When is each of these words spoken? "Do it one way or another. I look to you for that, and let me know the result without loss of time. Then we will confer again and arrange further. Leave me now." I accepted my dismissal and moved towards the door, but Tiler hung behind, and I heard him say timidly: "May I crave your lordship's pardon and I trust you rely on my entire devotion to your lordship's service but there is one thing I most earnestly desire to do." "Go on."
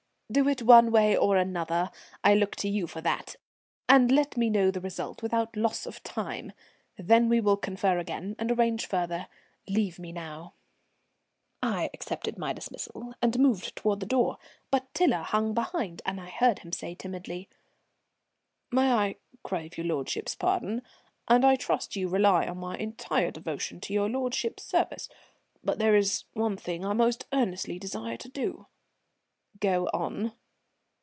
"Do 0.31 0.47
it 0.47 0.61
one 0.61 0.91
way 0.93 1.17
or 1.17 1.35
another. 1.35 1.91
I 2.23 2.35
look 2.35 2.55
to 2.55 2.69
you 2.69 2.87
for 2.87 3.01
that, 3.01 3.35
and 3.89 4.09
let 4.09 4.37
me 4.37 4.49
know 4.49 4.71
the 4.71 4.79
result 4.79 5.21
without 5.21 5.57
loss 5.57 5.85
of 5.85 6.01
time. 6.03 6.53
Then 6.97 7.27
we 7.27 7.41
will 7.41 7.57
confer 7.57 7.99
again 7.99 8.37
and 8.39 8.49
arrange 8.49 8.85
further. 8.85 9.27
Leave 9.67 9.99
me 9.99 10.13
now." 10.13 10.53
I 11.61 11.89
accepted 11.93 12.37
my 12.37 12.53
dismissal 12.53 13.13
and 13.21 13.37
moved 13.39 13.75
towards 13.75 13.99
the 13.99 14.05
door, 14.05 14.37
but 14.69 14.93
Tiler 14.93 15.17
hung 15.23 15.53
behind, 15.53 16.01
and 16.05 16.17
I 16.21 16.29
heard 16.29 16.59
him 16.59 16.71
say 16.71 16.95
timidly: 16.95 17.49
"May 18.71 18.89
I 18.89 19.15
crave 19.43 19.77
your 19.77 19.87
lordship's 19.87 20.35
pardon 20.35 20.81
and 21.27 21.43
I 21.43 21.57
trust 21.57 21.97
you 21.97 22.07
rely 22.07 22.47
on 22.47 22.57
my 22.57 22.77
entire 22.77 23.31
devotion 23.31 23.81
to 23.81 23.93
your 23.93 24.07
lordship's 24.09 24.63
service 24.63 25.09
but 25.61 25.77
there 25.77 25.97
is 25.97 26.23
one 26.31 26.55
thing 26.55 26.85
I 26.85 26.93
most 26.93 27.25
earnestly 27.33 27.77
desire 27.77 28.15
to 28.15 28.29
do." 28.29 28.67
"Go 29.59 29.89
on." 29.93 30.31